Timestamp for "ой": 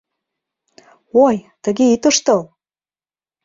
1.25-1.35